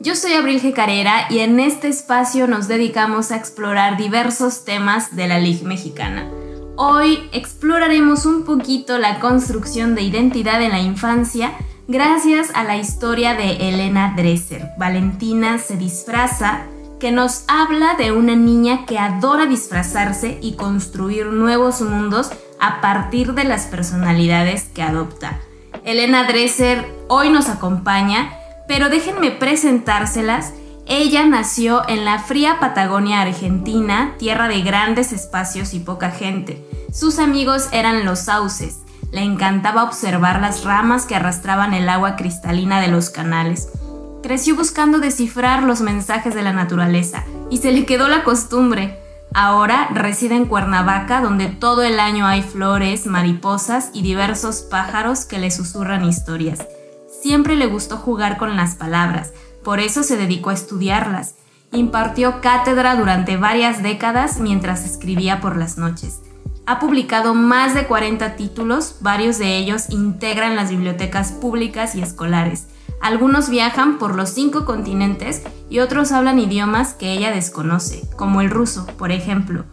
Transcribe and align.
Yo 0.00 0.14
soy 0.14 0.32
Abril 0.32 0.60
G. 0.60 0.72
Carrera 0.72 1.26
y 1.30 1.38
en 1.38 1.60
este 1.60 1.88
espacio 1.88 2.46
nos 2.46 2.68
dedicamos 2.68 3.30
a 3.30 3.36
explorar 3.36 3.96
diversos 3.96 4.64
temas 4.64 5.14
de 5.16 5.28
la 5.28 5.38
Liga 5.38 5.66
Mexicana. 5.66 6.28
Hoy 6.76 7.28
exploraremos 7.32 8.26
un 8.26 8.44
poquito 8.44 8.98
la 8.98 9.20
construcción 9.20 9.94
de 9.94 10.02
identidad 10.02 10.60
en 10.62 10.72
la 10.72 10.80
infancia 10.80 11.52
gracias 11.86 12.50
a 12.54 12.64
la 12.64 12.76
historia 12.76 13.34
de 13.34 13.68
Elena 13.68 14.14
Dresser. 14.16 14.70
Valentina 14.78 15.58
se 15.58 15.76
disfraza 15.76 16.66
que 16.98 17.12
nos 17.12 17.44
habla 17.46 17.94
de 17.94 18.12
una 18.12 18.34
niña 18.34 18.86
que 18.86 18.98
adora 18.98 19.46
disfrazarse 19.46 20.38
y 20.42 20.54
construir 20.54 21.26
nuevos 21.26 21.80
mundos 21.80 22.30
a 22.58 22.80
partir 22.80 23.34
de 23.34 23.44
las 23.44 23.66
personalidades 23.66 24.64
que 24.74 24.82
adopta. 24.82 25.40
Elena 25.84 26.24
Dresser 26.24 26.84
hoy 27.08 27.30
nos 27.30 27.48
acompaña, 27.48 28.32
pero 28.66 28.88
déjenme 28.88 29.30
presentárselas. 29.30 30.52
Ella 30.86 31.26
nació 31.26 31.88
en 31.88 32.04
la 32.04 32.18
fría 32.18 32.58
Patagonia 32.60 33.22
Argentina, 33.22 34.14
tierra 34.18 34.48
de 34.48 34.62
grandes 34.62 35.12
espacios 35.12 35.74
y 35.74 35.80
poca 35.80 36.10
gente. 36.10 36.62
Sus 36.92 37.18
amigos 37.18 37.68
eran 37.72 38.04
los 38.04 38.20
sauces. 38.20 38.80
Le 39.12 39.22
encantaba 39.22 39.84
observar 39.84 40.40
las 40.40 40.64
ramas 40.64 41.06
que 41.06 41.14
arrastraban 41.14 41.72
el 41.72 41.88
agua 41.88 42.16
cristalina 42.16 42.80
de 42.80 42.88
los 42.88 43.10
canales 43.10 43.68
creció 44.24 44.56
buscando 44.56 45.00
descifrar 45.00 45.64
los 45.64 45.82
mensajes 45.82 46.34
de 46.34 46.40
la 46.40 46.54
naturaleza 46.54 47.24
y 47.50 47.58
se 47.58 47.72
le 47.72 47.84
quedó 47.84 48.08
la 48.08 48.24
costumbre. 48.24 48.98
Ahora 49.34 49.90
reside 49.92 50.34
en 50.34 50.46
Cuernavaca, 50.46 51.20
donde 51.20 51.48
todo 51.48 51.82
el 51.82 52.00
año 52.00 52.26
hay 52.26 52.40
flores, 52.40 53.04
mariposas 53.04 53.90
y 53.92 54.00
diversos 54.00 54.62
pájaros 54.62 55.26
que 55.26 55.38
le 55.38 55.50
susurran 55.50 56.06
historias. 56.06 56.66
Siempre 57.24 57.56
le 57.56 57.64
gustó 57.64 57.96
jugar 57.96 58.36
con 58.36 58.54
las 58.54 58.74
palabras, 58.74 59.32
por 59.64 59.80
eso 59.80 60.02
se 60.02 60.18
dedicó 60.18 60.50
a 60.50 60.52
estudiarlas. 60.52 61.36
Impartió 61.72 62.42
cátedra 62.42 62.96
durante 62.96 63.38
varias 63.38 63.82
décadas 63.82 64.40
mientras 64.40 64.84
escribía 64.84 65.40
por 65.40 65.56
las 65.56 65.78
noches. 65.78 66.20
Ha 66.66 66.78
publicado 66.78 67.32
más 67.34 67.72
de 67.72 67.86
40 67.86 68.36
títulos, 68.36 68.96
varios 69.00 69.38
de 69.38 69.56
ellos 69.56 69.88
integran 69.88 70.54
las 70.54 70.68
bibliotecas 70.68 71.32
públicas 71.32 71.94
y 71.94 72.02
escolares. 72.02 72.66
Algunos 73.00 73.48
viajan 73.48 73.96
por 73.96 74.14
los 74.16 74.28
cinco 74.28 74.66
continentes 74.66 75.40
y 75.70 75.78
otros 75.78 76.12
hablan 76.12 76.38
idiomas 76.38 76.92
que 76.92 77.14
ella 77.14 77.30
desconoce, 77.30 78.02
como 78.18 78.42
el 78.42 78.50
ruso, 78.50 78.86
por 78.98 79.12
ejemplo. 79.12 79.64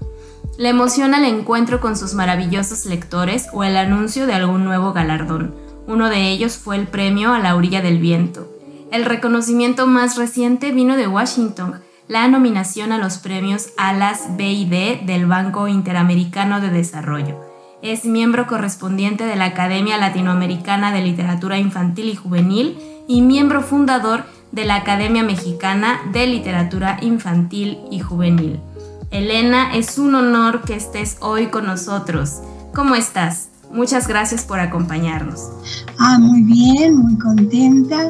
Le 0.58 0.70
emociona 0.70 1.18
el 1.18 1.26
encuentro 1.26 1.82
con 1.82 1.98
sus 1.98 2.14
maravillosos 2.14 2.86
lectores 2.86 3.48
o 3.52 3.66
el 3.66 3.76
anuncio 3.76 4.26
de 4.26 4.36
algún 4.36 4.64
nuevo 4.64 4.94
galardón. 4.94 5.54
Uno 5.92 6.10
de 6.10 6.32
ellos 6.32 6.56
fue 6.56 6.78
el 6.78 6.88
premio 6.88 7.34
a 7.34 7.40
la 7.40 7.54
orilla 7.54 7.82
del 7.82 7.98
viento. 7.98 8.48
El 8.94 9.04
reconocimiento 9.04 9.88
más 9.88 10.16
reciente 10.16 10.72
vino 10.72 10.96
de 10.96 11.06
Washington, 11.06 11.82
la 12.08 12.30
nominación 12.30 12.94
a 12.94 12.98
los 12.98 13.18
premios 13.18 13.72
ALAS 13.76 14.38
B 14.38 14.54
y 14.54 14.66
D 14.70 15.02
del 15.06 15.26
Banco 15.26 15.68
Interamericano 15.68 16.62
de 16.62 16.70
Desarrollo. 16.70 17.36
Es 17.82 18.06
miembro 18.06 18.48
correspondiente 18.48 19.26
de 19.26 19.36
la 19.36 19.44
Academia 19.44 19.98
Latinoamericana 19.98 20.94
de 20.94 21.02
Literatura 21.02 21.58
Infantil 21.58 22.08
y 22.08 22.16
Juvenil 22.16 22.78
y 23.10 23.22
miembro 23.22 23.62
fundador 23.62 24.24
de 24.54 24.64
la 24.64 24.76
Academia 24.76 25.24
Mexicana 25.24 26.00
de 26.14 26.26
Literatura 26.26 27.00
Infantil 27.02 27.80
y 27.92 28.00
Juvenil. 28.00 28.62
Elena, 29.10 29.76
es 29.76 29.98
un 29.98 30.16
honor 30.16 30.62
que 30.62 30.74
estés 30.78 31.18
hoy 31.20 31.48
con 31.48 31.66
nosotros. 31.66 32.38
¿Cómo 32.74 32.96
estás? 32.96 33.51
Muchas 33.74 34.08
gracias 34.08 34.44
por 34.44 34.60
acompañarnos. 34.60 35.50
Ah, 35.98 36.18
muy 36.20 36.44
bien, 36.44 36.98
muy 36.98 37.18
contenta 37.18 38.10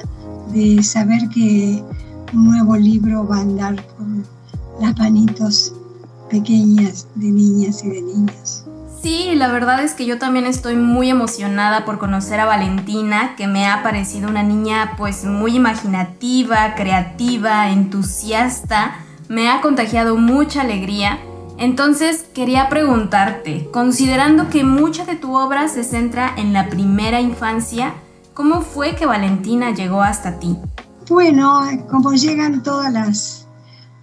de 0.52 0.82
saber 0.84 1.30
que 1.30 1.84
un 2.34 2.46
nuevo 2.50 2.76
libro 2.76 3.28
va 3.28 3.38
a 3.38 3.42
andar 3.42 3.76
por 3.98 4.08
las 4.82 4.98
manitos 4.98 5.74
pequeñas 6.30 7.08
de 7.16 7.28
niñas 7.28 7.84
y 7.84 7.90
de 7.90 8.02
niños. 8.02 8.66
Sí, 9.02 9.34
la 9.36 9.48
verdad 9.48 9.84
es 9.84 9.94
que 9.94 10.06
yo 10.06 10.20
también 10.20 10.46
estoy 10.46 10.76
muy 10.76 11.10
emocionada 11.10 11.86
por 11.86 11.98
conocer 11.98 12.40
a 12.40 12.46
Valentina, 12.46 13.36
que 13.36 13.48
me 13.48 13.68
ha 13.68 13.82
parecido 13.82 14.30
una 14.30 14.44
niña 14.44 14.94
pues 14.96 15.26
muy 15.26 15.56
imaginativa, 15.56 16.76
creativa, 16.76 17.70
entusiasta, 17.72 18.96
me 19.28 19.50
ha 19.50 19.62
contagiado 19.62 20.18
mucha 20.18 20.62
alegría. 20.62 21.18
Entonces 21.62 22.26
quería 22.34 22.70
preguntarte, 22.70 23.70
considerando 23.72 24.50
que 24.50 24.64
mucha 24.64 25.06
de 25.06 25.16
tu 25.16 25.36
obra 25.38 25.68
se 25.68 25.84
centra 25.84 26.34
en 26.36 26.54
la 26.54 26.70
primera 26.70 27.22
infancia, 27.22 27.94
¿cómo 28.34 28.62
fue 28.62 28.96
que 28.96 29.06
Valentina 29.06 29.70
llegó 29.70 30.02
hasta 30.02 30.40
ti? 30.40 30.58
Bueno, 31.08 31.62
como 31.88 32.14
llegan 32.14 32.64
todas 32.64 32.92
las, 32.92 33.48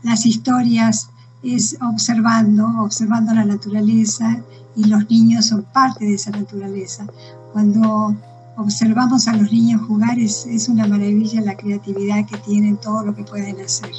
las 0.04 0.24
historias, 0.24 1.10
es 1.42 1.76
observando, 1.82 2.64
observando 2.78 3.34
la 3.34 3.44
naturaleza 3.44 4.40
y 4.76 4.84
los 4.84 5.10
niños 5.10 5.46
son 5.46 5.64
parte 5.64 6.04
de 6.04 6.14
esa 6.14 6.30
naturaleza. 6.30 7.06
Cuando 7.52 8.14
observamos 8.56 9.26
a 9.26 9.32
los 9.32 9.50
niños 9.50 9.82
jugar 9.82 10.16
es, 10.16 10.46
una 10.68 10.86
maravilla 10.86 11.40
la 11.40 11.56
creatividad 11.56 12.24
que 12.24 12.38
tienen, 12.38 12.76
todo 12.76 13.02
lo 13.02 13.16
que 13.16 13.24
pueden 13.24 13.60
hacer. 13.60 13.90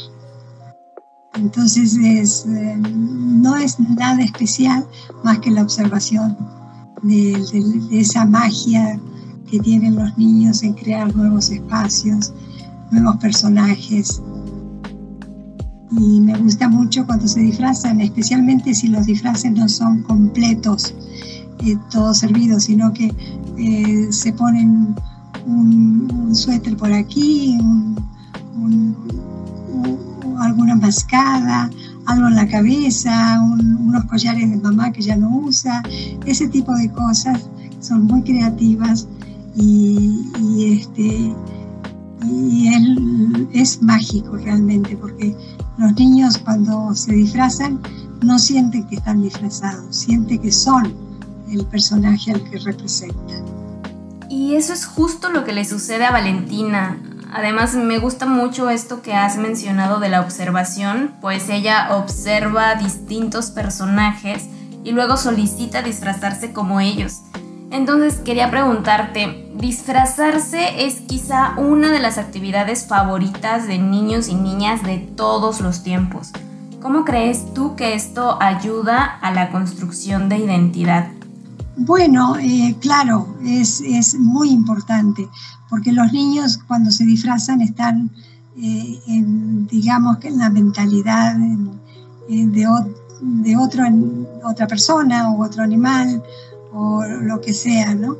Entonces 1.39 1.97
eh, 2.45 2.77
no 2.81 3.55
es 3.55 3.79
nada 3.79 4.21
especial 4.21 4.85
más 5.23 5.39
que 5.39 5.51
la 5.51 5.61
observación 5.63 6.37
de, 7.01 7.41
esa 7.91 8.25
magia 8.25 8.99
que 9.49 9.59
tienen 9.59 9.95
los 9.95 10.17
niños 10.17 10.63
en 10.63 10.73
crear 10.73 11.15
nuevos 11.15 11.49
espacios, 11.49 12.33
nuevos 12.91 13.17
personajes, 13.17 14.21
y 15.91 16.21
me 16.21 16.37
gusta 16.37 16.69
mucho 16.69 17.05
cuando 17.05 17.27
se 17.27 17.39
disfrazan, 17.39 17.99
especialmente 18.01 18.75
si 18.75 18.89
los 18.89 19.07
disfraces 19.07 19.51
no 19.51 19.67
son 19.67 20.03
completos, 20.03 20.93
eh, 21.65 21.77
todos 21.89 22.19
servidos, 22.19 22.65
sino 22.65 22.93
que 22.93 23.11
eh, 23.57 24.07
se 24.11 24.31
ponen 24.33 24.93
un, 25.47 26.29
suéter 26.35 26.77
por 26.77 26.93
aquí, 26.93 27.57
alguna 30.49 30.75
mascada, 30.75 31.69
algo 32.05 32.27
en 32.27 32.35
la 32.35 32.47
cabeza, 32.47 33.39
unos 33.41 34.05
collares 34.05 34.49
de 34.49 34.57
mamá 34.57 34.91
que 34.91 35.01
ya 35.01 35.15
no 35.15 35.29
usa, 35.37 35.81
ese 36.25 36.47
tipo 36.47 36.73
de 36.73 36.89
cosas 36.91 37.49
son 37.79 38.05
muy 38.05 38.21
creativas 38.23 39.07
y, 39.55 40.73
este, 40.73 41.33
y 42.25 42.69
es 43.53 43.81
mágico 43.81 44.37
realmente 44.37 44.97
porque 44.97 45.35
los 45.77 45.93
niños 45.93 46.37
cuando 46.37 46.93
se 46.93 47.13
disfrazan 47.13 47.79
no 48.21 48.37
sienten 48.37 48.85
que 48.87 48.95
están 48.95 49.21
disfrazados, 49.21 49.95
sienten 49.95 50.39
que 50.39 50.51
son 50.51 50.93
el 51.49 51.65
personaje 51.65 52.31
al 52.33 52.43
que 52.43 52.59
representan. 52.59 53.45
Y 54.29 54.55
eso 54.55 54.73
es 54.73 54.85
justo 54.85 55.31
lo 55.31 55.43
que 55.43 55.53
le 55.53 55.65
sucede 55.65 56.05
a 56.05 56.11
Valentina. 56.11 56.97
Además, 57.31 57.75
me 57.75 57.99
gusta 57.99 58.25
mucho 58.25 58.69
esto 58.69 59.01
que 59.01 59.13
has 59.13 59.37
mencionado 59.37 59.99
de 59.99 60.09
la 60.09 60.21
observación, 60.21 61.13
pues 61.21 61.49
ella 61.49 61.95
observa 61.95 62.75
distintos 62.75 63.51
personajes 63.51 64.47
y 64.83 64.91
luego 64.91 65.15
solicita 65.15 65.81
disfrazarse 65.83 66.53
como 66.53 66.79
ellos. 66.79 67.21
Entonces 67.71 68.19
quería 68.25 68.49
preguntarte, 68.49 69.51
disfrazarse 69.53 70.85
es 70.85 71.01
quizá 71.01 71.53
una 71.57 71.91
de 71.91 71.99
las 71.99 72.17
actividades 72.17 72.87
favoritas 72.87 73.67
de 73.67 73.77
niños 73.77 74.27
y 74.27 74.33
niñas 74.33 74.81
de 74.81 74.97
todos 74.97 75.61
los 75.61 75.83
tiempos. 75.83 76.31
¿Cómo 76.81 77.05
crees 77.05 77.53
tú 77.53 77.75
que 77.75 77.93
esto 77.93 78.41
ayuda 78.41 79.03
a 79.03 79.31
la 79.31 79.51
construcción 79.51 80.29
de 80.29 80.37
identidad? 80.37 81.18
Bueno, 81.75 82.35
eh, 82.37 82.75
claro, 82.79 83.35
es, 83.45 84.15
muy 84.19 84.49
importante, 84.49 85.27
porque 85.69 85.91
los 85.91 86.11
niños 86.11 86.59
cuando 86.67 86.91
se 86.91 87.05
disfrazan 87.05 87.61
están, 87.61 88.11
eh, 88.57 88.99
en, 89.07 89.67
digamos 89.67 90.17
en 90.23 90.37
la 90.37 90.49
mentalidad 90.49 91.35
de, 92.27 92.67
otro, 93.57 93.83
otra 94.43 94.67
persona 94.67 95.31
o 95.31 95.43
otro 95.43 95.63
animal 95.63 96.21
o 96.73 97.03
lo 97.03 97.39
que 97.41 97.53
sea, 97.53 97.95
¿no? 97.95 98.17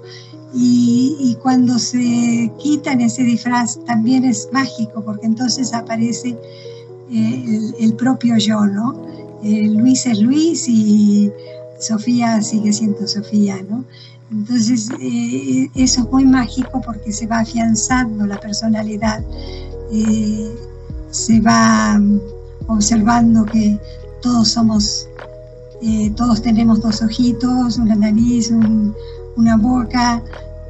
Y, 0.54 1.38
cuando 1.44 1.78
se 1.78 2.52
quitan 2.60 3.02
ese 3.02 3.24
disfraz 3.24 3.80
también 3.86 4.26
es 4.26 4.50
mágico, 4.52 5.04
porque 5.04 5.28
entonces 5.28 5.74
aparece 5.74 6.38
eh, 7.12 7.72
el, 7.80 7.94
propio 7.94 8.38
yo, 8.38 8.66
¿no? 8.66 8.96
Luis 9.44 10.06
es 10.06 10.20
Luis 10.20 10.68
y 10.68 11.32
Sofía 11.80 12.42
sigue 12.42 12.74
siendo 12.74 13.08
Sofía, 13.08 13.58
¿no? 13.70 13.84
Entonces 14.32 14.90
eh, 15.02 15.70
eso 15.76 16.02
es 16.02 16.12
muy 16.12 16.26
mágico 16.26 16.82
porque 16.82 17.12
se 17.12 17.26
va 17.26 17.40
afianzando 17.40 18.28
la 18.28 18.40
personalidad, 18.40 19.24
se 21.10 21.42
va 21.42 21.98
mm, 21.98 22.20
observando 22.68 23.46
que 23.46 23.80
todos 24.22 24.50
somos, 24.50 25.08
todos 26.16 26.42
tenemos 26.42 26.82
dos 26.82 27.02
ojitos, 27.02 27.78
una 27.78 27.96
nariz, 27.96 28.52
un, 28.52 28.94
una 29.36 29.58
boca, 29.58 30.22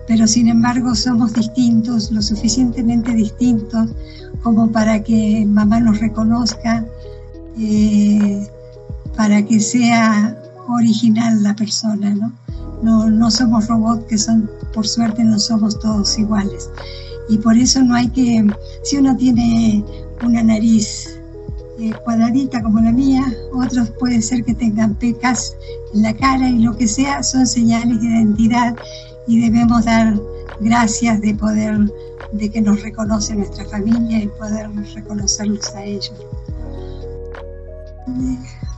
pero 0.07 0.27
sin 0.27 0.47
embargo 0.47 0.95
somos 0.95 1.33
distintos, 1.33 2.11
lo 2.11 2.21
suficientemente 2.21 3.13
distintos 3.13 3.89
como 4.43 4.71
para 4.71 5.03
que 5.03 5.45
mamá 5.47 5.79
nos 5.79 5.99
reconozca, 5.99 6.85
eh, 7.59 8.47
para 9.15 9.45
que 9.45 9.59
sea 9.59 10.38
original 10.75 11.43
la 11.43 11.55
persona, 11.55 12.13
¿no? 12.15 12.31
¿no? 12.81 13.09
No 13.09 13.31
somos 13.31 13.67
robots 13.67 14.05
que 14.05 14.17
son, 14.17 14.49
por 14.73 14.87
suerte 14.87 15.23
no 15.23 15.39
somos 15.39 15.79
todos 15.79 16.17
iguales. 16.17 16.69
Y 17.29 17.37
por 17.37 17.57
eso 17.57 17.83
no 17.83 17.95
hay 17.95 18.09
que, 18.09 18.45
si 18.83 18.97
uno 18.97 19.15
tiene 19.15 19.83
una 20.23 20.41
nariz 20.41 21.19
eh, 21.79 21.93
cuadradita 22.03 22.61
como 22.61 22.81
la 22.81 22.91
mía, 22.91 23.23
otros 23.53 23.91
puede 23.91 24.21
ser 24.21 24.43
que 24.43 24.53
tengan 24.53 24.95
pecas 24.95 25.55
en 25.93 26.01
la 26.01 26.13
cara 26.13 26.49
y 26.49 26.59
lo 26.59 26.75
que 26.75 26.87
sea 26.87 27.23
son 27.23 27.47
señales 27.47 28.01
de 28.01 28.07
identidad 28.07 28.75
y 29.27 29.39
debemos 29.39 29.85
dar 29.85 30.19
gracias 30.59 31.21
de 31.21 31.35
poder, 31.35 31.79
de 32.33 32.49
que 32.49 32.61
nos 32.61 32.81
reconoce 32.81 33.35
nuestra 33.35 33.65
familia 33.65 34.23
y 34.23 34.27
poder 34.27 34.69
reconocerlos 34.93 35.73
a 35.75 35.85
ellos. 35.85 36.13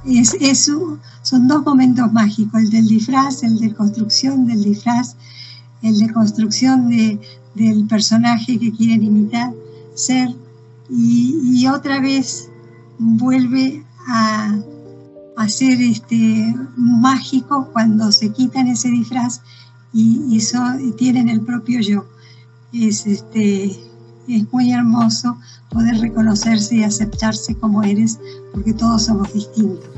Es, 0.05 0.33
eso 0.39 0.97
son 1.21 1.47
dos 1.47 1.63
momentos 1.63 2.11
mágicos, 2.11 2.61
el 2.61 2.69
del 2.69 2.87
disfraz, 2.87 3.43
el 3.43 3.59
de 3.59 3.73
construcción 3.73 4.45
del 4.47 4.63
disfraz, 4.63 5.15
el 5.81 5.99
de 5.99 6.11
construcción 6.11 6.89
de, 6.89 7.19
del 7.55 7.85
personaje 7.87 8.57
que 8.59 8.71
quieren 8.71 9.03
imitar, 9.03 9.53
ser, 9.93 10.35
y, 10.89 11.39
y 11.53 11.67
otra 11.67 11.99
vez 11.99 12.49
vuelve 12.97 13.83
a, 14.07 14.59
ser 15.47 15.81
este, 15.81 16.53
mágico 16.75 17.67
cuando 17.73 18.11
se 18.11 18.29
quitan 18.29 18.67
ese 18.67 18.89
disfraz 18.89 19.41
y, 19.91 20.39
tienen 20.97 21.29
el 21.29 21.41
propio 21.41 21.81
yo. 21.81 22.05
Es, 22.71 23.07
este, 23.07 23.90
es 24.37 24.51
muy 24.51 24.71
hermoso 24.71 25.37
poder 25.69 25.99
reconocerse 25.99 26.75
y 26.75 26.83
aceptarse 26.83 27.55
como 27.55 27.83
eres, 27.83 28.19
porque 28.53 28.73
todos 28.73 29.05
somos 29.05 29.33
distintos. 29.33 29.89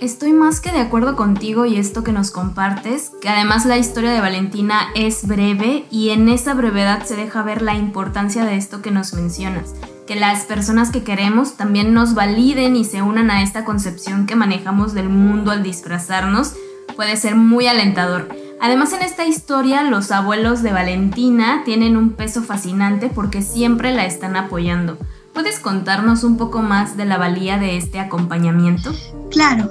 Estoy 0.00 0.32
más 0.32 0.60
que 0.60 0.72
de 0.72 0.78
acuerdo 0.78 1.14
contigo 1.14 1.66
y 1.66 1.76
esto 1.76 2.02
que 2.02 2.12
nos 2.12 2.30
compartes, 2.30 3.10
que 3.20 3.28
además 3.28 3.66
la 3.66 3.76
historia 3.76 4.10
de 4.12 4.20
Valentina 4.20 4.88
es 4.94 5.26
breve 5.26 5.84
y 5.90 6.10
en 6.10 6.28
esa 6.30 6.54
brevedad 6.54 7.04
se 7.04 7.16
deja 7.16 7.42
ver 7.42 7.60
la 7.60 7.74
importancia 7.74 8.44
de 8.44 8.56
esto 8.56 8.80
que 8.80 8.90
nos 8.90 9.12
mencionas 9.12 9.74
que 10.10 10.16
las 10.16 10.42
personas 10.42 10.90
que 10.90 11.04
queremos 11.04 11.56
también 11.56 11.94
nos 11.94 12.14
validen 12.14 12.74
y 12.74 12.84
se 12.84 13.00
unan 13.00 13.30
a 13.30 13.44
esta 13.44 13.64
concepción 13.64 14.26
que 14.26 14.34
manejamos 14.34 14.92
del 14.92 15.08
mundo 15.08 15.52
al 15.52 15.62
disfrazarnos 15.62 16.54
puede 16.96 17.16
ser 17.16 17.36
muy 17.36 17.68
alentador. 17.68 18.28
Además 18.60 18.92
en 18.92 19.00
esta 19.00 19.26
historia 19.26 19.82
los 19.84 20.10
abuelos 20.10 20.62
de 20.62 20.72
Valentina 20.72 21.62
tienen 21.64 21.96
un 21.96 22.10
peso 22.10 22.42
fascinante 22.42 23.08
porque 23.08 23.40
siempre 23.40 23.94
la 23.94 24.04
están 24.04 24.36
apoyando. 24.36 24.98
¿Puedes 25.32 25.58
contarnos 25.60 26.24
un 26.24 26.36
poco 26.36 26.60
más 26.60 26.96
de 26.98 27.06
la 27.06 27.16
valía 27.16 27.56
de 27.56 27.78
este 27.78 27.98
acompañamiento? 27.98 28.92
Claro, 29.30 29.70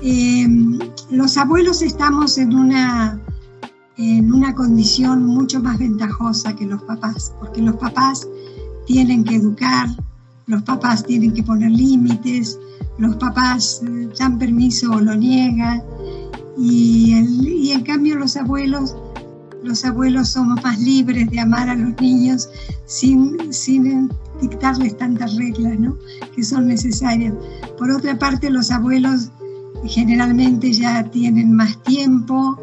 em, 0.00 0.78
los 1.10 1.36
abuelos 1.36 1.82
estamos 1.82 2.38
en 2.38 2.54
una, 2.54 3.20
en 3.98 4.32
una 4.32 4.54
condición 4.54 5.26
mucho 5.26 5.60
más 5.60 5.78
ventajosa 5.78 6.56
que 6.56 6.64
los 6.64 6.82
papás, 6.84 7.34
porque 7.40 7.60
los 7.60 7.76
papás 7.76 8.26
tienen 8.86 9.22
que 9.22 9.36
educar, 9.36 9.88
los 10.46 10.62
papás 10.62 11.04
tienen 11.04 11.34
que 11.34 11.42
poner 11.42 11.72
límites, 11.72 12.58
los 12.96 13.16
papás 13.16 13.82
eh, 13.86 14.08
dan 14.18 14.38
permiso 14.38 14.92
o 14.92 15.00
lo 15.00 15.14
niegan, 15.14 15.82
y, 16.58 17.14
y 17.46 17.72
en 17.72 17.82
cambio 17.82 18.16
los 18.16 18.36
abuelos, 18.36 18.96
los 19.62 19.84
abuelos 19.84 20.30
somos 20.30 20.62
más 20.62 20.78
libres 20.80 21.30
de 21.30 21.40
amar 21.40 21.68
a 21.68 21.74
los 21.74 22.00
niños 22.00 22.48
sin, 22.86 23.52
sin 23.52 24.10
dictarles 24.40 24.96
tantas 24.96 25.36
reglas 25.36 25.78
¿no? 25.78 25.96
que 26.34 26.42
son 26.42 26.66
necesarias. 26.66 27.34
Por 27.78 27.90
otra 27.90 28.18
parte, 28.18 28.50
los 28.50 28.70
abuelos 28.70 29.30
generalmente 29.84 30.72
ya 30.72 31.04
tienen 31.04 31.52
más 31.52 31.82
tiempo, 31.82 32.58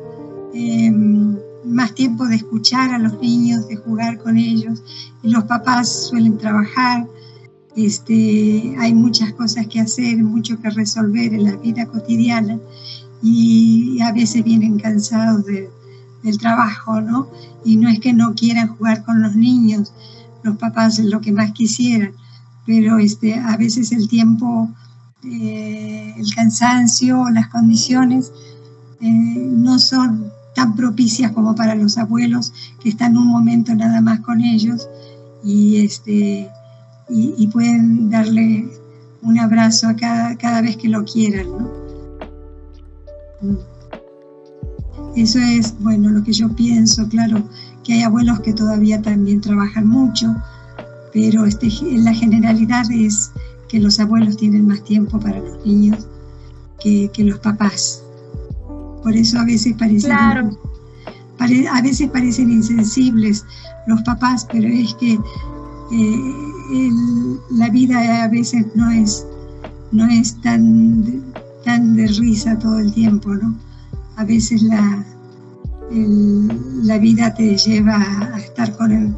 em, 0.53 1.37
más 1.65 1.93
tiempo 1.93 2.27
de 2.27 2.35
escuchar 2.35 2.93
a 2.93 2.97
los 2.97 3.19
niños, 3.19 3.67
de 3.67 3.75
jugar 3.75 4.17
con 4.19 4.37
ellos. 4.37 4.83
Y 5.23 5.29
los 5.29 5.43
papás 5.45 6.07
suelen 6.09 6.37
trabajar, 6.37 7.07
este, 7.75 8.75
hay 8.79 8.93
muchas 8.93 9.33
cosas 9.33 9.67
que 9.67 9.79
hacer, 9.79 10.17
mucho 10.17 10.59
que 10.59 10.69
resolver 10.71 11.33
en 11.33 11.43
la 11.43 11.55
vida 11.57 11.85
cotidiana 11.85 12.59
y 13.21 13.99
a 14.01 14.11
veces 14.11 14.43
vienen 14.43 14.79
cansados 14.79 15.45
del 15.45 16.37
trabajo, 16.37 17.01
¿no? 17.01 17.27
Y 17.63 17.77
no 17.77 17.89
es 17.89 17.99
que 17.99 18.13
no 18.13 18.35
quieran 18.35 18.75
jugar 18.75 19.03
con 19.03 19.21
los 19.21 19.35
niños, 19.35 19.93
los 20.43 20.57
papás 20.57 20.99
es 20.99 21.05
lo 21.05 21.21
que 21.21 21.31
más 21.31 21.51
quisieran, 21.51 22.13
pero 22.65 22.99
este, 22.99 23.35
a 23.35 23.57
veces 23.57 23.91
el 23.91 24.07
tiempo, 24.07 24.69
eh, 25.23 26.13
el 26.17 26.35
cansancio, 26.35 27.29
las 27.29 27.47
condiciones 27.47 28.31
eh, 29.01 29.09
no 29.09 29.79
son 29.79 30.25
tan 30.55 30.75
propicias 30.75 31.31
como 31.33 31.53
para 31.55 31.75
los 31.75 31.97
abuelos 31.97 32.51
que 32.81 32.89
están 32.89 33.15
un 33.15 33.27
momento 33.27 33.75
nada 33.75 34.01
más 34.01 34.21
con 34.21 34.41
ellos 34.41 34.87
y, 35.43 35.77
este, 35.77 36.49
y, 37.09 37.47
pueden 37.47 38.09
darle 38.09 38.67
un 39.21 39.39
abrazo 39.39 39.87
a 39.87 39.95
cada, 39.95 40.35
cada 40.35 40.61
vez 40.61 40.77
que 40.77 40.89
lo 40.89 41.05
quieran. 41.05 41.47
Mm. 41.47 41.76
Eso 45.15 45.39
es, 45.39 45.73
bueno, 45.79 46.09
lo 46.09 46.23
que 46.23 46.33
yo 46.33 46.49
pienso, 46.49 47.07
claro, 47.07 47.43
que 47.83 47.93
hay 47.93 48.03
abuelos 48.03 48.39
que 48.41 48.53
todavía 48.53 49.01
también 49.01 49.41
trabajan 49.41 49.87
mucho, 49.87 50.35
pero 51.13 51.45
este, 51.45 51.71
la 51.81 52.13
generalidad 52.13 52.91
es 52.91 53.31
que 53.67 53.79
los 53.79 53.99
abuelos 53.99 54.37
tienen 54.37 54.67
más 54.67 54.83
tiempo 54.83 55.19
para 55.19 55.39
los 55.39 55.65
niños 55.65 56.07
que, 56.79 57.09
que 57.13 57.23
los 57.23 57.39
papás. 57.39 58.03
Por 59.03 59.15
eso 59.15 59.39
a 59.39 59.45
veces 59.45 59.73
parecen, 59.77 60.11
a 60.11 61.81
veces 61.81 62.09
parecen 62.09 62.51
insensibles 62.51 63.45
los 63.87 64.01
papás, 64.03 64.45
pero 64.51 64.67
es 64.67 64.93
que 64.95 65.13
eh, 65.13 66.89
la 67.51 67.69
vida 67.69 68.23
a 68.23 68.27
veces 68.27 68.65
no 68.75 68.91
es, 68.91 69.25
no 69.91 70.05
es 70.07 70.39
tan, 70.41 71.23
tan 71.67 71.97
de 71.97 72.07
risa 72.07 72.57
todo 72.57 72.79
el 72.79 72.93
tiempo, 72.93 73.35
¿no? 73.35 73.53
A 74.15 74.23
veces 74.23 74.61
la, 74.61 75.05
la 75.91 76.97
vida 76.97 77.33
te 77.33 77.57
lleva 77.57 77.97
a 78.33 78.39
estar 78.39 78.75
con 78.77 79.13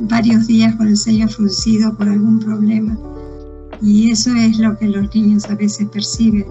varios 0.00 0.46
días 0.46 0.76
con 0.76 0.88
el 0.88 0.98
sello 0.98 1.26
fruncido 1.28 1.96
por 1.96 2.06
algún 2.06 2.40
problema. 2.40 2.94
Y 3.80 4.10
eso 4.10 4.34
es 4.34 4.58
lo 4.58 4.76
que 4.78 4.88
los 4.88 5.14
niños 5.14 5.46
a 5.46 5.54
veces 5.54 5.88
perciben, 5.88 6.44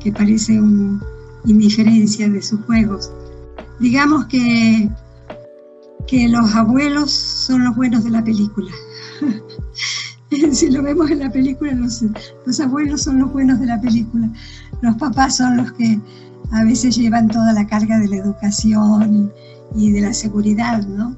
que 0.00 0.10
parece 0.10 0.58
un, 0.58 1.02
indiferencia 1.44 2.26
de 2.26 2.40
sus 2.40 2.60
juegos. 2.62 3.12
Digamos 3.80 4.24
que, 4.24 4.88
que 6.06 6.30
los 6.30 6.54
abuelos 6.54 7.10
son 7.10 7.64
los 7.64 7.76
buenos 7.76 8.04
de 8.04 8.10
la 8.10 8.24
película. 8.24 8.72
si 10.52 10.70
lo 10.70 10.82
vemos 10.82 11.10
en 11.10 11.18
la 11.18 11.30
película, 11.30 11.74
los, 11.74 12.02
los 12.46 12.60
abuelos 12.60 13.02
son 13.02 13.18
los 13.18 13.30
buenos 13.32 13.60
de 13.60 13.66
la 13.66 13.78
película. 13.78 14.30
Los 14.80 14.96
papás 14.96 15.36
son 15.36 15.56
los 15.56 15.72
que 15.72 16.00
a 16.52 16.64
veces 16.64 16.96
llevan 16.96 17.28
toda 17.28 17.52
la 17.52 17.66
carga 17.66 17.98
de 17.98 18.08
la 18.08 18.16
educación 18.16 19.32
y, 19.74 19.90
de 19.90 20.00
la 20.00 20.12
seguridad, 20.12 20.86
¿no? 20.86 21.16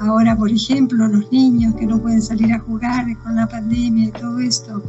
Ahora, 0.00 0.36
por 0.36 0.50
ejemplo, 0.50 1.06
los 1.06 1.30
niños 1.30 1.74
que 1.76 1.86
no 1.86 2.00
pueden 2.00 2.22
salir 2.22 2.52
a 2.52 2.58
jugar 2.58 3.06
con 3.18 3.36
la 3.36 3.46
pandemia 3.46 4.06
y 4.06 4.10
todo 4.10 4.40
esto, 4.40 4.82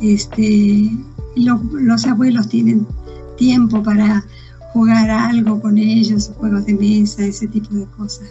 este, 0.00 0.90
los, 1.36 1.60
los 1.72 2.06
abuelos 2.06 2.48
tienen 2.48 2.86
tiempo 3.36 3.82
para 3.82 4.24
jugar 4.72 5.10
algo 5.10 5.60
con 5.60 5.76
ellos, 5.76 6.30
juegos 6.38 6.64
de 6.64 6.74
mesa, 6.74 7.24
ese 7.24 7.48
tipo 7.48 7.74
de 7.74 7.86
cosas. 7.96 8.28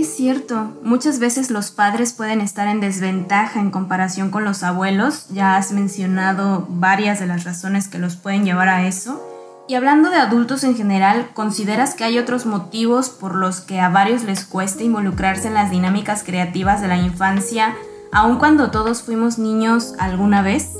Es 0.00 0.16
cierto, 0.16 0.72
muchas 0.82 1.18
veces 1.18 1.50
los 1.50 1.72
padres 1.72 2.14
pueden 2.14 2.40
estar 2.40 2.66
en 2.68 2.80
desventaja 2.80 3.60
en 3.60 3.70
comparación 3.70 4.30
con 4.30 4.46
los 4.46 4.62
abuelos, 4.62 5.26
ya 5.28 5.58
has 5.58 5.72
mencionado 5.72 6.66
varias 6.70 7.20
de 7.20 7.26
las 7.26 7.44
razones 7.44 7.86
que 7.86 7.98
los 7.98 8.16
pueden 8.16 8.46
llevar 8.46 8.70
a 8.70 8.86
eso, 8.86 9.20
Y 9.68 9.74
hablando 9.74 10.08
de 10.08 10.16
adultos 10.16 10.64
en 10.64 10.74
general, 10.74 11.28
¿consideras 11.34 11.94
que 11.94 12.04
hay 12.04 12.18
otros 12.18 12.46
motivos 12.46 13.10
por 13.10 13.34
los 13.34 13.60
que 13.60 13.78
a 13.78 13.90
varios 13.90 14.24
les 14.24 14.46
cuesta 14.46 14.82
involucrarse 14.82 15.48
en 15.48 15.54
las 15.54 15.70
dinámicas 15.70 16.22
creativas 16.24 16.80
de 16.80 16.88
la 16.88 16.96
infancia, 16.96 17.74
aun 18.10 18.38
cuando 18.38 18.70
todos 18.70 19.02
fuimos 19.02 19.38
niños 19.38 19.92
alguna 19.98 20.40
vez? 20.40 20.70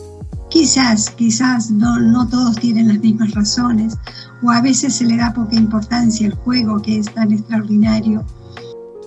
Quizás, 0.48 1.10
quizás 1.10 1.70
no, 1.70 1.98
no 2.00 2.26
todos 2.26 2.56
tienen 2.56 2.88
las 2.88 3.00
mismas 3.00 3.32
razones, 3.34 3.98
o 4.42 4.50
a 4.50 4.62
veces 4.62 4.96
se 4.96 5.04
le 5.04 5.18
da 5.18 5.34
poca 5.34 5.56
importancia 5.56 6.26
al 6.26 6.34
juego 6.36 6.80
que 6.80 6.98
es 6.98 7.12
tan 7.12 7.32
extraordinario. 7.32 8.24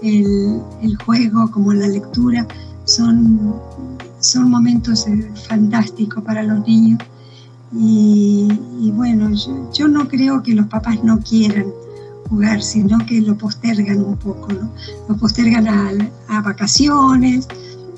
El, 0.03 0.98
juego 1.05 1.50
como 1.50 1.74
la 1.74 1.88
lectura 1.88 2.45
son, 2.86 3.55
son 4.19 4.50
momentos 4.50 5.07
eh, 5.07 5.31
fantásticos 5.48 6.24
para 6.24 6.43
los 6.43 6.67
niños 6.67 7.00
y, 7.75 8.91
bueno, 8.93 9.31
yo, 9.74 9.88
no 9.88 10.07
creo 10.07 10.43
que 10.43 10.53
los 10.53 10.67
papás 10.67 11.03
no 11.03 11.19
quieran 11.19 11.65
jugar, 12.29 12.62
sino 12.62 13.00
que 13.05 13.19
lo 13.22 13.36
postergan 13.36 14.03
un 14.03 14.17
poco, 14.17 14.53
¿no? 14.53 14.69
Lo 15.10 15.17
postergan 15.17 15.67
a 16.27 16.41
vacaciones, 16.41 17.48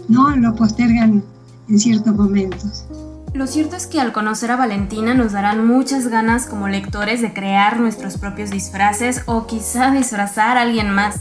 ¿no? 0.07 0.33
Lo 0.37 0.55
postergan 0.55 1.23
en 1.67 1.79
ciertos 1.79 2.15
momentos. 2.15 2.85
Lo 3.33 3.47
cierto 3.47 3.75
es 3.75 3.85
que 3.85 3.99
al 3.99 4.13
conocer 4.13 4.51
a 4.51 4.55
Valentina 4.55 5.13
nos 5.13 5.33
darán 5.33 5.67
muchas 5.67 6.07
ganas 6.07 6.45
como 6.45 6.69
lectores 6.69 7.21
de 7.21 7.33
crear 7.33 7.81
nuestros 7.81 8.17
propios 8.17 8.49
disfraces 8.49 9.23
o 9.25 9.45
quizá 9.45 9.91
disfrazar 9.91 10.57
a 10.57 10.61
alguien 10.61 10.89
más. 10.89 11.19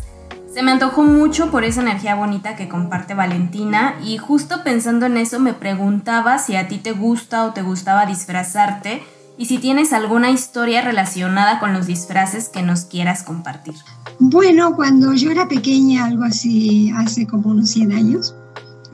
Se 0.55 0.63
me 0.63 0.71
antojó 0.71 1.03
mucho 1.03 1.51
por 1.51 1.65
esa 1.65 1.83
energía 1.83 2.15
bonita 2.15 2.55
que 2.55 2.69
comparte 2.69 3.15
Valentina 3.15 3.97
y 4.05 4.19
justo 4.19 4.63
pensando 4.63 5.07
en 5.07 5.17
eso 5.17 5.41
me 5.41 5.53
preguntaba 5.53 6.39
si 6.39 6.55
a 6.55 6.69
ti 6.69 6.79
te 6.79 6.93
gusta 6.93 7.45
o 7.45 7.53
te 7.53 7.63
gustaba 7.63 8.07
disfrazarte 8.07 9.03
y 9.37 9.47
si 9.47 9.59
tienes 9.59 9.93
alguna 9.93 10.31
historia 10.31 10.81
relacionada 10.81 11.59
con 11.59 11.73
los 11.73 11.89
disfraces 11.89 12.49
que 12.49 12.63
nos 12.63 12.85
quieras 12.85 13.25
compartir. 13.25 13.75
Bueno, 14.21 14.77
cuando 14.77 15.13
yo 15.15 15.33
era 15.33 15.49
pequeña, 15.49 16.05
algo 16.05 16.23
así, 16.23 16.93
hace 16.97 17.27
como 17.27 17.51
unos 17.51 17.71
100 17.71 17.91
años, 17.91 18.37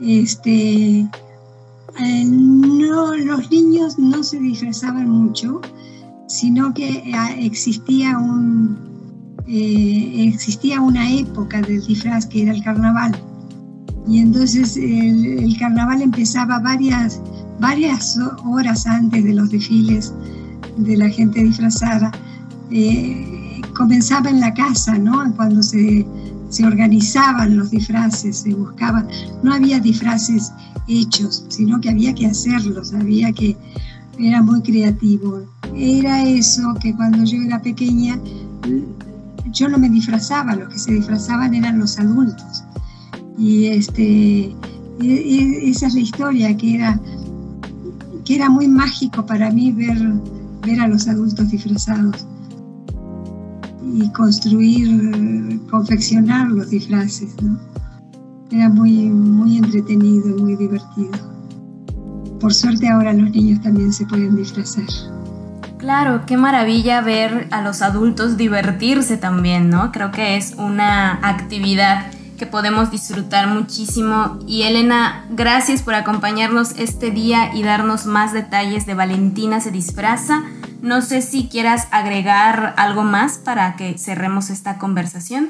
este, 0.01 1.01
eh, 1.99 2.25
no, 2.25 3.15
los 3.15 3.51
niños 3.51 3.99
no 3.99 4.23
se 4.23 4.39
disfrazaban 4.39 5.07
mucho, 5.07 5.61
sino 6.27 6.73
que 6.73 6.89
eh, 6.89 7.13
existía 7.37 8.17
un, 8.17 8.90
eh, 9.47 10.25
existía 10.27 10.81
una 10.81 11.09
época 11.11 11.61
del 11.61 11.85
disfraz 11.85 12.25
que 12.25 12.43
era 12.43 12.53
el 12.53 12.63
carnaval. 12.63 13.11
Y 14.07 14.19
entonces 14.19 14.77
el, 14.77 15.55
carnaval 15.59 16.01
empezaba 16.01 16.59
varias, 16.59 17.21
varias 17.59 18.17
horas 18.45 18.87
antes 18.87 19.23
de 19.23 19.33
los 19.33 19.49
desfiles 19.51 20.13
de 20.77 20.97
la 20.97 21.09
gente 21.09 21.43
disfrazada. 21.43 22.11
Eh, 22.71 23.61
comenzaba 23.75 24.29
en 24.29 24.39
la 24.39 24.53
casa, 24.53 24.97
¿no? 24.97 25.33
Cuando 25.35 25.61
se, 25.61 26.05
se 26.49 26.65
organizaban 26.65 27.57
los 27.57 27.71
disfraces, 27.71 28.37
se 28.37 28.53
buscaban. 28.53 29.07
No 29.43 29.53
había 29.53 29.79
disfraces 29.79 30.51
hechos, 30.87 31.45
sino 31.49 31.79
que 31.79 31.89
había 31.89 32.13
que 32.13 32.27
hacerlos, 32.27 32.93
había 32.93 33.31
que. 33.31 33.55
Era 34.19 34.41
muy 34.41 34.61
creativo. 34.61 35.41
Era 35.75 36.23
eso 36.23 36.75
que 36.81 36.93
cuando 36.93 37.23
yo 37.23 37.41
era 37.41 37.61
pequeña 37.61 38.19
yo 39.51 39.67
no 39.67 39.77
me 39.77 39.89
disfrazaba, 39.89 40.55
los 40.55 40.69
que 40.69 40.79
se 40.79 40.93
disfrazaban 40.93 41.53
eran 41.53 41.79
los 41.79 41.99
adultos. 41.99 42.63
Y 43.37 43.67
este, 43.67 44.55
esa 45.01 45.87
es 45.87 45.93
la 45.93 45.99
historia, 45.99 46.55
que 46.55 46.75
era, 46.75 46.99
que 48.25 48.35
era 48.35 48.49
muy 48.49 48.67
mágico 48.67 49.25
para 49.25 49.51
mí 49.51 49.71
ver, 49.71 49.97
ver 50.65 50.79
a 50.79 50.87
los 50.87 51.07
adultos 51.07 51.49
disfrazados 51.49 52.25
y 53.93 54.09
construir, 54.11 55.59
confeccionar 55.69 56.49
los 56.49 56.69
disfraces. 56.69 57.35
Era 58.51 58.69
muy, 58.69 59.09
muy 59.09 59.57
entretenido 59.57 60.37
y 60.37 60.41
muy 60.41 60.55
divertido. 60.55 61.11
Por 62.39 62.53
suerte 62.53 62.87
ahora 62.89 63.13
los 63.13 63.31
niños 63.31 63.61
también 63.61 63.93
se 63.93 64.05
pueden 64.05 64.35
disfrazar. 64.35 64.85
Claro, 65.81 66.27
qué 66.27 66.37
maravilla 66.37 67.01
ver 67.01 67.47
a 67.49 67.63
los 67.63 67.81
adultos 67.81 68.37
divertirse 68.37 69.17
también, 69.17 69.71
¿no? 69.71 69.91
Creo 69.91 70.11
que 70.11 70.37
es 70.37 70.53
una 70.59 71.13
actividad 71.27 72.11
que 72.37 72.45
podemos 72.45 72.91
disfrutar 72.91 73.47
muchísimo. 73.47 74.37
Y 74.45 74.61
Elena, 74.61 75.25
gracias 75.31 75.81
por 75.81 75.95
acompañarnos 75.95 76.73
este 76.77 77.09
día 77.09 77.55
y 77.55 77.63
darnos 77.63 78.05
más 78.05 78.31
detalles 78.31 78.85
de 78.85 78.93
Valentina 78.93 79.59
se 79.59 79.71
disfraza. 79.71 80.43
No 80.83 81.01
sé 81.01 81.23
si 81.23 81.47
quieras 81.47 81.87
agregar 81.89 82.75
algo 82.77 83.01
más 83.01 83.39
para 83.39 83.75
que 83.75 83.97
cerremos 83.97 84.51
esta 84.51 84.77
conversación. 84.77 85.49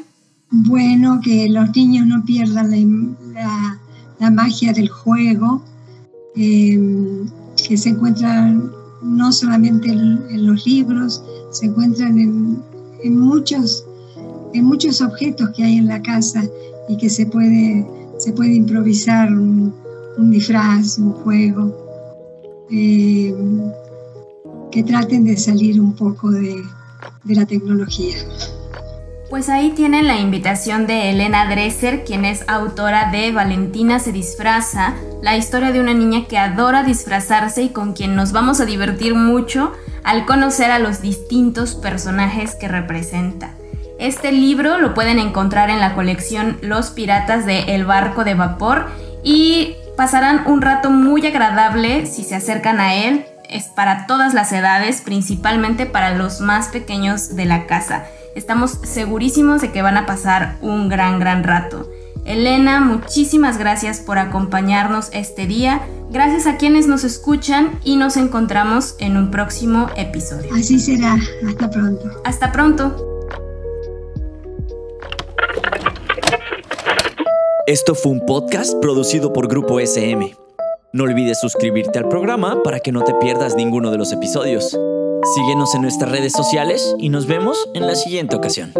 Bueno, 0.49 1.19
que 1.21 1.49
los 1.49 1.75
niños 1.75 2.07
no 2.07 2.23
pierdan 2.23 3.17
la, 4.17 4.31
magia 4.31 4.71
del 4.71 4.87
juego, 4.87 5.61
eh, 6.37 6.79
que 7.67 7.75
se 7.75 7.89
encuentran 7.89 8.71
no 9.01 9.31
solamente 9.31 9.89
en, 9.89 10.45
los 10.45 10.65
libros, 10.65 11.23
se 11.51 11.67
encuentran 11.67 12.19
en, 12.19 13.17
muchos, 13.17 13.85
en 14.53 14.65
muchos 14.65 15.01
objetos 15.01 15.49
que 15.55 15.63
hay 15.63 15.77
en 15.77 15.87
la 15.87 16.01
casa 16.01 16.43
y 16.87 16.97
que 16.97 17.09
se 17.09 17.25
puede, 17.25 17.85
se 18.17 18.33
puede 18.33 18.53
improvisar 18.53 19.31
un, 19.31 19.73
disfraz, 20.29 20.97
un 20.99 21.13
juego, 21.13 21.75
eh, 22.69 23.35
que 24.71 24.83
traten 24.83 25.25
de 25.25 25.35
salir 25.35 25.81
un 25.81 25.93
poco 25.95 26.31
de, 26.31 26.63
de 27.23 27.35
la 27.35 27.45
tecnología. 27.45 28.15
Pues 29.29 29.47
ahí 29.47 29.71
tienen 29.71 30.07
la 30.07 30.19
invitación 30.19 30.87
de 30.87 31.09
Elena 31.09 31.49
Dresser, 31.49 32.03
quien 32.03 32.25
es 32.25 32.43
autora 32.47 33.11
de 33.11 33.31
Valentina 33.31 33.99
se 33.99 34.11
disfraza, 34.11 34.93
la 35.21 35.37
historia 35.37 35.71
de 35.71 35.79
una 35.79 35.93
niña 35.93 36.25
que 36.27 36.37
adora 36.37 36.83
disfrazarse 36.83 37.61
y 37.63 37.69
con 37.69 37.93
quien 37.93 38.15
nos 38.15 38.31
vamos 38.31 38.59
a 38.59 38.65
divertir 38.65 39.13
mucho 39.13 39.71
al 40.03 40.25
conocer 40.25 40.71
a 40.71 40.79
los 40.79 41.01
distintos 41.01 41.75
personajes 41.75 42.55
que 42.55 42.67
representa. 42.67 43.51
Este 43.99 44.31
libro 44.31 44.79
lo 44.79 44.95
pueden 44.95 45.19
encontrar 45.19 45.69
en 45.69 45.79
la 45.79 45.93
colección 45.93 46.57
Los 46.61 46.89
Piratas 46.89 47.45
de 47.45 47.75
El 47.75 47.85
Barco 47.85 48.23
de 48.23 48.33
Vapor 48.33 48.87
y 49.23 49.75
pasarán 49.95 50.47
un 50.47 50.61
rato 50.61 50.89
muy 50.89 51.25
agradable 51.27 52.07
si 52.07 52.23
se 52.23 52.35
acercan 52.35 52.79
a 52.79 52.95
él. 52.95 53.25
Es 53.47 53.65
para 53.65 54.07
todas 54.07 54.33
las 54.33 54.51
edades, 54.53 55.01
principalmente 55.01 55.85
para 55.85 56.15
los 56.15 56.41
más 56.41 56.69
pequeños 56.69 57.35
de 57.35 57.45
la 57.45 57.67
casa. 57.67 58.05
Estamos 58.33 58.79
segurísimos 58.83 59.61
de 59.61 59.71
que 59.71 59.83
van 59.83 59.97
a 59.97 60.07
pasar 60.07 60.55
un 60.61 60.89
gran, 60.89 61.19
gran 61.19 61.43
rato. 61.43 61.87
Elena, 62.25 62.81
muchísimas 62.81 63.57
gracias 63.57 63.99
por 63.99 64.19
acompañarnos 64.19 65.09
este 65.11 65.47
día. 65.47 65.81
Gracias 66.11 66.45
a 66.45 66.57
quienes 66.57 66.87
nos 66.87 67.03
escuchan 67.03 67.79
y 67.83 67.95
nos 67.95 68.17
encontramos 68.17 68.95
en 68.99 69.17
un 69.17 69.31
próximo 69.31 69.89
episodio. 69.95 70.53
Así 70.53 70.79
será. 70.79 71.15
Hasta 71.47 71.69
pronto. 71.69 72.21
Hasta 72.23 72.51
pronto. 72.51 73.07
Esto 77.67 77.95
fue 77.95 78.11
un 78.11 78.25
podcast 78.25 78.73
producido 78.81 79.31
por 79.31 79.47
Grupo 79.47 79.79
SM. 79.79 80.35
No 80.93 81.05
olvides 81.05 81.39
suscribirte 81.39 81.99
al 81.99 82.09
programa 82.09 82.61
para 82.63 82.81
que 82.81 82.91
no 82.91 83.03
te 83.03 83.13
pierdas 83.15 83.55
ninguno 83.55 83.91
de 83.91 83.97
los 83.97 84.11
episodios. 84.11 84.77
Síguenos 85.35 85.73
en 85.75 85.83
nuestras 85.83 86.11
redes 86.11 86.33
sociales 86.33 86.95
y 86.99 87.09
nos 87.09 87.27
vemos 87.27 87.69
en 87.73 87.87
la 87.87 87.95
siguiente 87.95 88.35
ocasión. 88.35 88.73